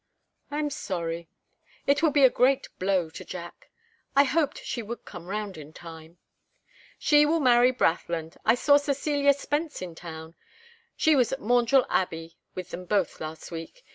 [0.49, 1.29] "I am sorry.
[1.85, 3.69] It will be a great blow to Jack.
[4.15, 6.17] I hoped she would come round in time."
[6.97, 8.35] "She will marry Brathland.
[8.43, 10.33] I saw Cecilia Spence in town.
[10.97, 13.85] She was at Maundrell Abbey with them both last week.